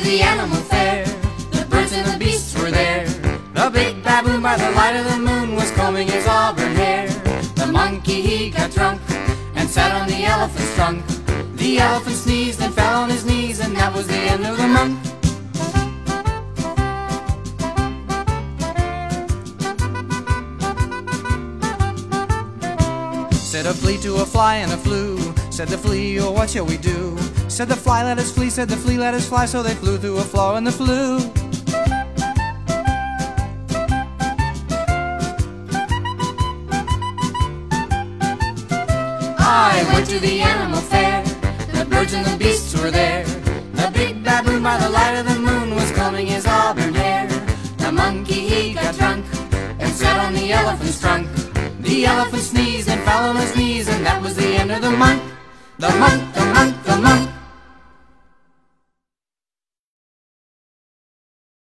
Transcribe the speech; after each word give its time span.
the 0.00 0.22
animal 0.22 0.56
fair. 0.56 1.04
The 1.52 1.66
birds 1.70 1.92
and 1.92 2.06
the 2.06 2.18
beasts 2.18 2.58
were 2.60 2.70
there. 2.70 3.06
The 3.54 3.70
big 3.72 4.02
baboon 4.02 4.42
by 4.42 4.56
the 4.56 4.70
light 4.72 4.96
of 4.96 5.04
the 5.12 5.18
moon 5.18 5.54
was 5.54 5.70
combing 5.72 6.08
his 6.08 6.26
auburn 6.26 6.74
hair. 6.74 7.08
The 7.54 7.66
monkey 7.66 8.20
he 8.20 8.50
got 8.50 8.70
drunk 8.72 9.00
and 9.54 9.68
sat 9.68 9.92
on 10.00 10.08
the 10.08 10.24
elephant's 10.24 10.74
trunk. 10.74 11.04
The 11.56 11.78
elephant 11.78 12.16
sneezed 12.16 12.60
and 12.60 12.74
fell 12.74 13.02
on 13.02 13.10
his 13.10 13.24
knees, 13.24 13.60
and 13.60 13.76
that 13.76 13.94
was 13.94 14.06
the 14.06 14.14
end 14.14 14.44
of 14.44 14.56
the 14.56 14.66
month. 14.66 14.98
Said 23.34 23.66
a 23.66 23.74
flea 23.74 23.98
to 23.98 24.16
a 24.16 24.26
fly 24.26 24.56
and 24.56 24.72
a 24.72 24.76
flue. 24.76 25.43
Said 25.54 25.68
the 25.68 25.78
flea, 25.78 26.18
oh, 26.18 26.32
what 26.32 26.50
shall 26.50 26.66
we 26.66 26.76
do? 26.76 27.16
Said 27.46 27.68
the 27.68 27.76
fly, 27.76 28.02
let 28.02 28.18
us 28.18 28.32
flee. 28.32 28.50
Said 28.50 28.68
the 28.68 28.76
flea, 28.76 28.98
let 28.98 29.14
us 29.14 29.28
fly. 29.28 29.46
So 29.46 29.62
they 29.62 29.74
flew 29.74 29.98
through 29.98 30.18
a 30.18 30.24
flaw 30.24 30.56
in 30.56 30.64
the 30.64 30.72
flue. 30.72 31.18
I 39.38 39.88
went 39.92 40.08
to 40.08 40.18
the 40.18 40.40
animal 40.40 40.80
fair. 40.80 41.22
The 41.72 41.86
birds 41.88 42.14
and 42.14 42.26
the 42.26 42.36
beasts 42.36 42.74
were 42.74 42.90
there. 42.90 43.24
The 43.74 43.92
big 43.94 44.24
baboon 44.24 44.60
by 44.60 44.76
the 44.78 44.90
light 44.90 45.14
of 45.20 45.26
the 45.26 45.38
moon 45.38 45.76
was 45.76 45.92
combing 45.92 46.26
his 46.26 46.48
auburn 46.48 46.94
hair. 46.94 47.28
The 47.76 47.92
monkey 47.92 48.48
he 48.48 48.74
got 48.74 48.92
drunk 48.96 49.24
and 49.78 49.92
sat 49.92 50.18
on 50.18 50.34
the 50.34 50.50
elephant's 50.50 51.00
trunk. 51.00 51.28
The 51.78 52.06
elephant 52.06 52.42
sneezed 52.42 52.88
and 52.88 53.00
fell 53.04 53.28
on 53.30 53.36
his 53.36 53.54
knees, 53.54 53.86
and 53.86 54.04
that 54.04 54.20
was 54.20 54.34
the 54.34 54.48
end 54.56 54.72
of 54.72 54.82
the 54.82 54.90
month. 54.90 55.23
The 55.76 55.88
month 55.98 56.33